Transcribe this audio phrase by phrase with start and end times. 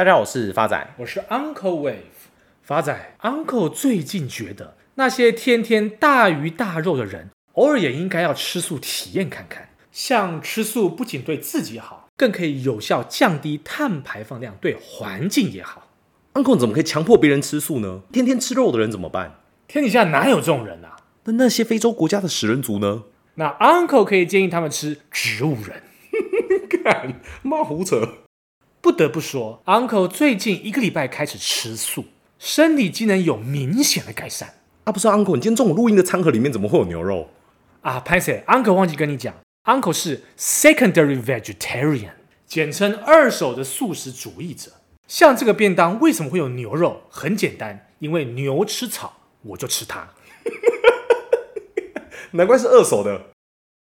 [0.00, 2.30] 大家好，我是发仔，我是 Uncle Wave。
[2.62, 9.68] 发仔，Uncle 最近觉得那些天天大鱼大肉的人，偶尔也应该要吃素体验看看。
[9.92, 15.90] 像吃素不仅对自己好，更可以有效降低碳排放量，对环境也好。
[16.32, 18.00] Uncle 怎么可以强迫别人吃素呢？
[18.10, 19.40] 天天吃肉的人怎么办？
[19.68, 20.96] 天底下哪有这种人啊？
[21.24, 23.02] 那那些非洲国家的食人族呢？
[23.34, 25.82] 那 Uncle 可以建议他们吃植物人。
[26.82, 28.08] 干，妈胡扯！
[28.80, 32.06] 不得不说，Uncle 最近一个礼拜开始吃素，
[32.38, 34.54] 生理机能有明显的改善。
[34.84, 37.28] 啊，不是 Uncle，你今天中午录音的餐盒里面怎么会有牛肉？
[37.82, 42.12] 啊，拍谢，Uncle 忘记跟你讲，Uncle 是 secondary vegetarian，
[42.46, 44.72] 简称二手的素食主义者。
[45.06, 47.02] 像这个便当为什么会有牛肉？
[47.10, 49.12] 很简单，因为牛吃草，
[49.42, 50.08] 我就吃它。
[52.32, 53.20] 难怪是二手的。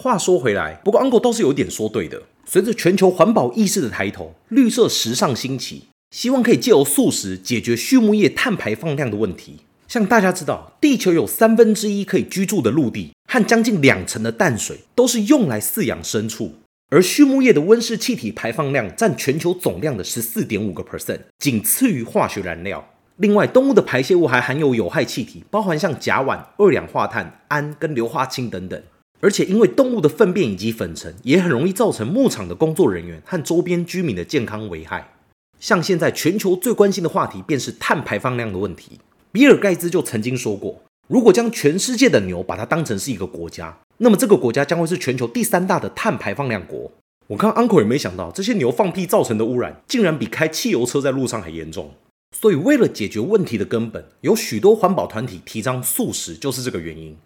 [0.00, 2.22] 话说回来，不过 Uncle 倒是有点说对的。
[2.46, 9.58] 随着全球环保意识的抬头，绿色时尚兴起，希望可以借由素食解决畜牧业碳排放量的问题。
[9.86, 16.54] 像大家知道，地球有三分之一可以居住的陆地和将近两成的淡水都是用来饲养牲畜，
[16.88, 22.88] 而畜牧业的温室气体排放量占全球总量的十四点五个 percent，仅次于化学燃料。
[23.18, 28.82] 另外，动物的排泄物还含有有害气体，包含像甲烷、二氧化碳、氨跟硫化氢等等。
[29.20, 35.12] 而且，因为动物的粪便以及粉尘，也很容易造成牧场的工作人员和周边居民的健康危害。
[35.58, 38.98] 像现在全球最关心的话题，便是碳排放量的问题。
[39.30, 46.90] 比尔盖茨就曾经说过，如果将全世界的牛把它当成是一个国家，那么这个国家将会是全球第三大的碳排放量国。
[47.26, 51.92] 我看 Uncle 也没想到，这些牛放屁造成的污染，竟然比开汽油车在路上还严重。
[52.34, 57.16] 所以，为了解决问题的根本，有许多环保团体提倡素食，就是这个原因。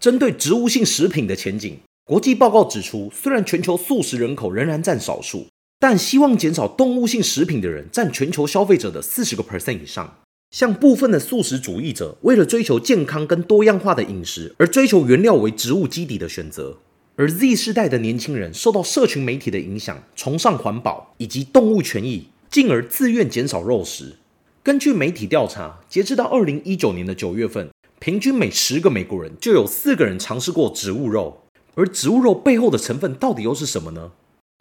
[0.00, 5.48] 针对植物性食品的前景，国际报告指出，虽然全球素食人口仍然占少数，
[5.80, 10.18] 但希望减少动物性食品的人占全球消费者的四十个 percent 以上。
[10.52, 16.78] 像部分的素食主义者，为了追求健康跟多样化的饮食，而追求原料为植物基底的选择。
[17.16, 24.14] 而 Z 世代的年轻人受到社群媒体的影响，崇尚环保以及动物权益，进而自愿减少肉食。
[24.62, 27.68] 根据媒体调查，截至到二零一九年的九月份，
[28.00, 31.42] 平均每十个美国人就有四个人尝试过植物肉。
[31.74, 34.12] 而植物肉背后的成分到底又是什么呢？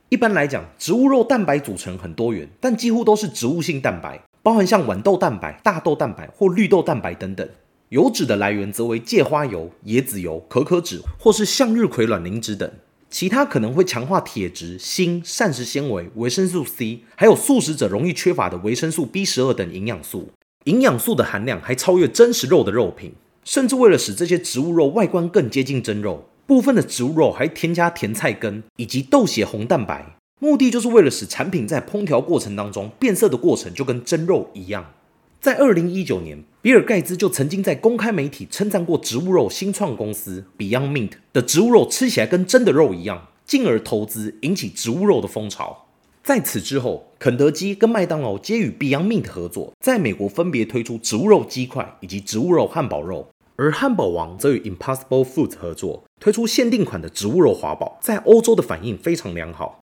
[0.09, 7.47] 一般来讲，植物肉蛋白组成很多元，但几乎都是植物性蛋白，包含像豌豆蛋白、大豆蛋白或绿豆蛋白等等。
[7.90, 12.70] 油脂的来源则为芥花油、椰子油、可可脂或是向日葵卵磷脂等。
[13.09, 20.30] 其他可能会强化铁质、锌、膳食纤维、维生素 C，还有素食者容易缺乏的维生素 B 十二等营养素。
[20.66, 23.14] 营养素的含量还超越真实肉的肉品，
[23.47, 34.91] 甚至为了使这些植物肉外观更接近真肉，部分的植物肉还添加甜菜根以及豆血红蛋白，目的就是为了使产品在烹调过程当中变色的过程就跟真肉一样。
[35.40, 45.85] 在二零一九年，比尔盖茨就曾经在公开媒体称赞过植物肉新创公司 Beyond Meat 的植物肉吃起来跟真的肉一样，进而投资引起植物肉的风潮。
[46.22, 59.79] 在此之后，肯德基跟麦当劳皆与 Beyond Meat 合作，在美国分别推出植物肉鸡块以及植物肉汉堡肉，而汉堡王则与 Impossible Foods 合作，推出限定款的植物肉华堡，在欧洲的反应非常良好。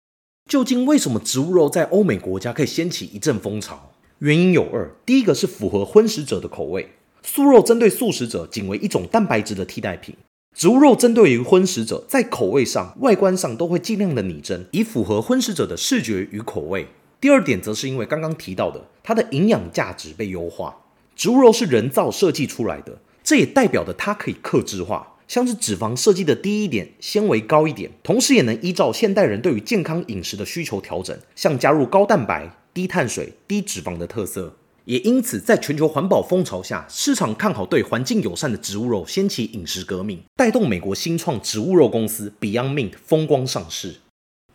[0.46, 3.92] 究竟为什么植物肉在欧美国家可以掀起一阵风潮？
[4.18, 6.90] 原因有二，第一个是符合荤食者的口味，
[7.22, 10.14] 素肉针对素食者仅为一种蛋白质的替代品，
[10.54, 16.88] 植物肉针对于荤食者，在口味上、外观上都会尽量的拟真，以符合荤食者的视觉与口味。
[17.18, 20.76] 第二点则是因为刚刚提到的，它的营养价值被优化，
[21.16, 32.56] 植物肉是人造设计出来的，这也代表着它可以克制化，像是脂肪设计的低一点，纤维高一点，同时也能依照现代人对于健康饮食的需求调整，像加入高蛋白。
[32.74, 34.56] 低碳水、低脂肪的特色，
[34.86, 43.96] 也因此在全球环保风潮下，市场看好对环境友善的植物肉，掀起饮食革命，带动美国新创植物肉公司 Beyond Meat 风光上市。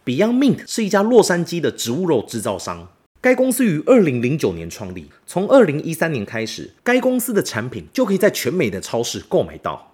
[0.03, 2.89] Beyond Meat 是一家洛杉矶的植物肉制造商，
[3.19, 9.93] 该公司于二零零九年创立，从二零一三年开始，该公司的产品就可以在全美的超市购买到。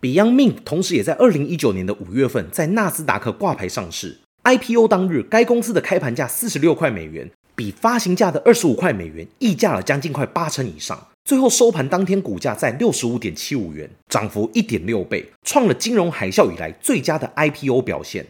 [0.00, 7.30] Beyond Meat 同时也在二零一九年的五月份在纳斯达克挂牌上市，IPO 当日，该公司的开盘价四十六块美元。
[7.54, 18.26] 比发行价的二十五块美元溢价了将近快八成以上，最后收盘当天股价在六十五点七五元，涨幅一点六倍，创了金融海啸以来最佳的 IPO 表现。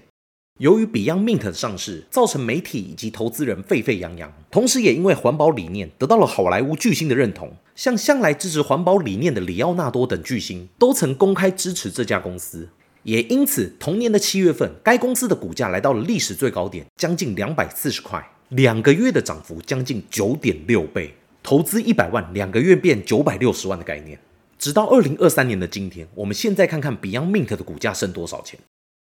[0.63, 12.69] 由于 Beyond Mint 的上市，造成媒体以及投资人沸沸扬扬，同时也因为环保理念得到了好莱坞巨星的认同，像向来支持环保理念的李奥纳多等巨星都曾公开支持这家公司，
[13.03, 18.25] 也因此同年的七月份，该公司的股价来到了历史最高点，将近两百四十块。
[18.51, 21.13] 两个月的涨幅将近九点六倍，
[21.43, 24.17] 投资一百万，两个月变九百六十万的概念。
[24.61, 28.61] 直到二零二三年的今天，我们现在看看 Beyond Mint 的股价剩多少钱？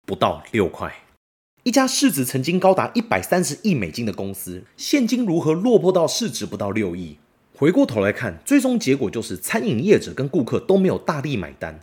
[0.05, 0.93] 不到六块。
[1.67, 7.17] 一家市值曾经高达一百三十亿美金的公司，现今如何落魄到市值不到六亿？
[7.57, 11.77] 回过头来看，最终结果就是餐饮业者跟顾客都没有大力买单。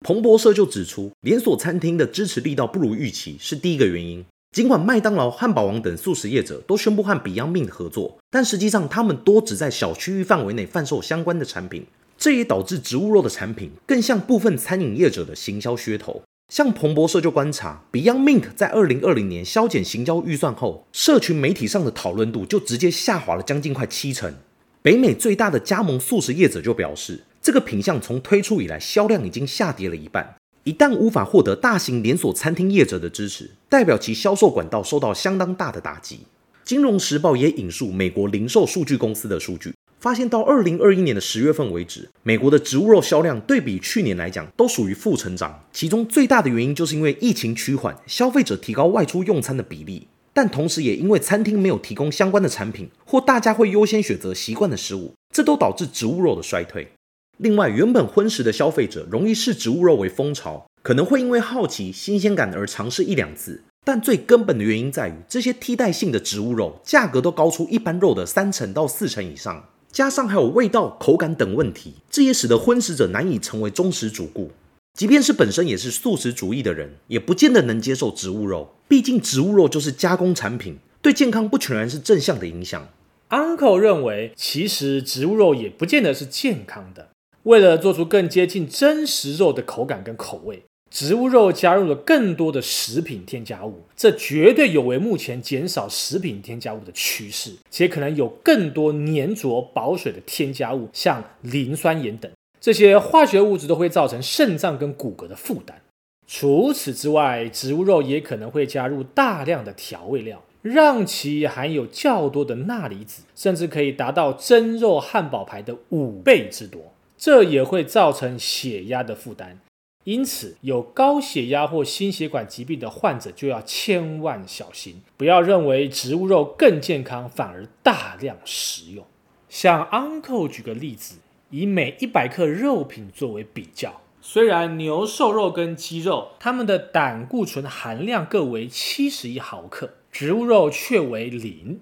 [0.00, 4.22] 彭博社就指出，连锁餐厅的支持力道不如预期是第一个原因。
[4.54, 11.86] 尽管麦当劳、汉堡王等素食业者都宣布和 Beyond Mint 合作，但实际上他们多只在小区域范围内贩售相关的产品，
[12.18, 16.20] 这也导致植物肉的产品更像部分餐饮业者的行销噱头。
[16.50, 24.34] 像彭博社就观察，Beyond Mint 在二零二零年削减行销预算后，社群媒体上的讨论度就直接下滑了将近快七成。
[24.82, 30.34] 北美最大的加盟素食业者就表示，这个品项从推出以来销量已经下跌了一半。
[30.64, 36.18] 一旦无法获得大型连锁餐厅业者的支持，代表其销售管道受到相当大的打击。
[36.64, 45.62] 金融时报也引述美国零售数据公司的数据，发现到二零二一年的十月份为止，美国的植物肉销量对比去年来讲都属于负成长。
[45.72, 56.88] 其中最大的原因就是因为疫情趋缓，消费者提高外出用餐的比例，但同时也因为餐厅没有提供相关的产品，或大家会优先选择习惯的食物，这都导致植物肉的衰退。
[57.36, 63.62] 另外，原本荤食的消费者容易视植物肉为风潮，可能会因为好奇、新鲜感而尝试一两次。
[63.84, 74.50] 但最根本的原因在于，这些替代性的植物肉价格都高出一般肉的三成到四成以上，加上还有味道、口感等问题，这也使得荤食者难以成为忠实主顾。
[74.94, 78.74] 即便是本身也是素食主义的人，也不见得能接受植物肉。
[78.88, 82.88] 毕竟植物肉就是加工产品，对健康不全然是正向的影响。
[83.30, 87.10] Uncle 认为，其实植物肉也不见得是健康的。
[87.44, 105.80] 为了做出更接近真实肉的口感跟口味，植物肉加入了更多的食品添加物，这绝对有违目前减少食品添加物的趋势，且可能有更多粘着保水的添加物，像磷酸盐等，这些化学物质都会造成肾脏跟骨骼的负担。
[106.26, 116.92] 除此之外，植物肉也可能会加入大量的调味料，让其含有较多的钠离子，甚至可以达到真肉汉堡排的五倍之多。
[117.16, 119.58] 这也会造成血压的负担，
[120.04, 129.04] 因此有高血压或心血管疾病的患者就要千万小心，不要认为植物肉更健康，反而大量食用。
[129.48, 131.18] 像 Uncle 举个例子，
[131.50, 141.80] 以每一百克肉品作为比较，虽然牛瘦肉跟鸡肉它们的胆固醇含量各为七十一毫克，植物肉却为零。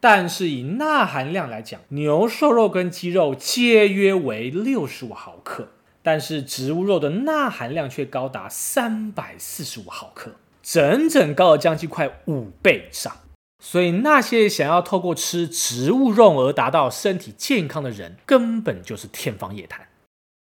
[0.00, 5.68] 但是以钠含量来讲，牛瘦肉跟鸡肉皆约为六十五毫克，
[6.02, 10.32] 但是植物肉的钠含量却高达三百四十五毫克，
[10.62, 13.14] 整整高了将近快五倍以上。
[13.62, 19.86] 所以那些想要透过吃植物肉而达到身体健康的人，根本就是天方夜谭。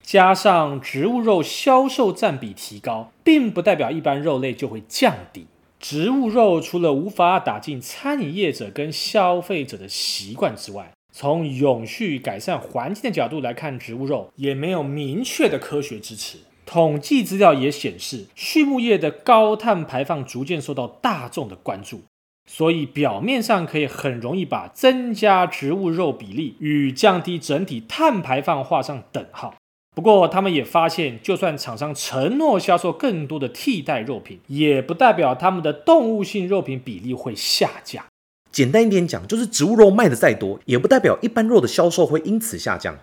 [0.03, 5.47] 加上植物肉销售占比提高，并不代表一般肉类就会降低。
[5.79, 16.39] 植物肉除了无法打进餐饮业者跟消费者的习惯之外，从永续改善环境的角度来看，植物肉也没有明确的科学支持。
[16.65, 22.03] 统计资料也显示，畜牧业的高碳排放逐渐受到大众的关注，
[22.49, 29.57] 所以表面上可以很容易把增加植物肉比例与降低整体碳排放画上等号。
[29.97, 38.05] 不过，他们也发现，就算厂商承诺销售更多的替代肉品，也不代表他们的动物性肉品比例会下降。
[38.53, 42.99] 简单一点讲，就是植物肉卖得再多，也不代表一般肉的销售会因此下降。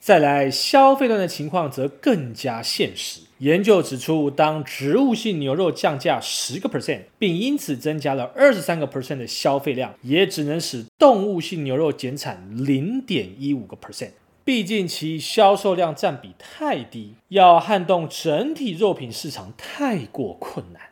[0.00, 3.20] 再来，消费端的情况则更加现实。
[3.38, 14.10] 研究指出，当植物性牛肉降价十个 percent，并因此增加了二十三个 percent 的消费量，也只能使动物性牛肉减产零点一五个 percent。
[14.44, 20.82] 毕竟其销售量占比太低，要撼动整体肉品市场太过困难。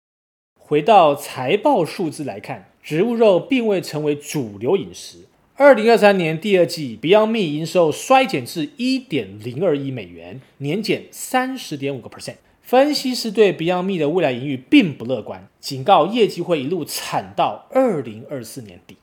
[0.61, 5.19] 回到财报数字来看，植物肉并未成为主流饮食。
[5.57, 12.37] 二零二三年第二季，Beyond Meat 营收衰减至一点零二亿美元，年减三十点五个 percent。
[12.63, 18.97] 分析师对 Beyond Meat 的未来盈余并不乐观，警告业绩会一路惨到二零二四年底。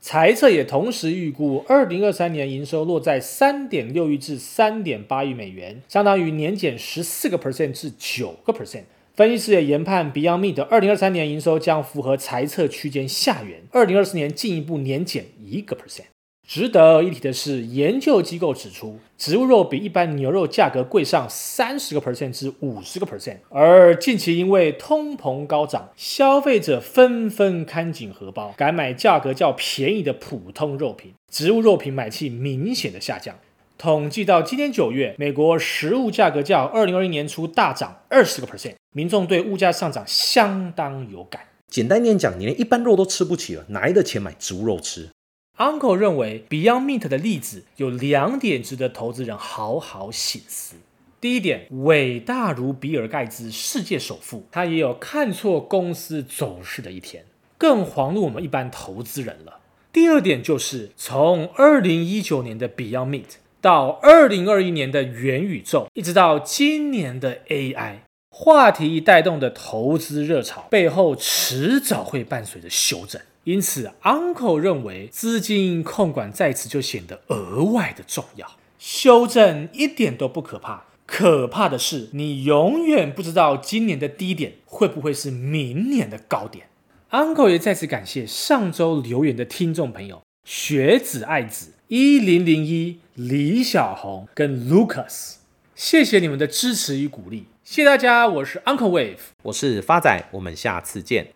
[0.00, 8.82] 财测也同时预估，二零二三年营收落在三点六亿至三点八亿美元，相当于年减十四个 percent 至九个 percent。
[9.18, 16.04] 分析师也研判，Beyond Meat 的二零二三年营收将符合财测区间下缘，二零二四年进一步年减一个 percent。
[16.46, 23.38] 值得一提的是，研究机构指出，植物肉比一般牛肉价格贵上三十个 percent 至五十个 percent。
[23.48, 33.34] 而近期因为通膨高涨，消费者纷纷看紧荷包，改买价格较便宜的普通肉品，植物肉品买气明显的下降。
[33.76, 41.40] 统计到今年九月，美国食物价格较二零二一年初大涨二十个 percent，民众对物价上涨相当有感。
[41.68, 45.10] 简单点讲，你连一般肉都吃不起了，哪来的钱买植物肉吃
[45.56, 50.74] ？Uncle 认为 Beyond Meat 的例子有两点值得投资人好好省思。
[51.20, 57.24] 第一点，伟大如比尔盖茨，世界首富，他也有看错公司走势的一天，
[57.56, 59.60] 更遑论我们一般投资人了。
[59.92, 67.98] 第二点就是，从二零一九年的 Beyond Meat 到二零二一年的元宇宙，一直到今年的 AI，
[68.40, 73.20] 话题带动的投资热潮背后，迟早会伴随着修正。
[73.42, 78.46] 因此，Uncle 认为资金控管在此就显得额外的重要。
[78.78, 86.66] 修正一点都不可怕，可怕的是你永远不知道今年的低点会不会是明年的高点。
[87.10, 95.38] Uncle 也再次感谢上周留言的听众朋友：学子爱子一零零一、李小红跟 Lucas，
[95.74, 98.26] 谢谢你们的支持与鼓励，谢谢大家。
[98.26, 101.34] 我是 Uncle Wave，我是发仔，我们下次见。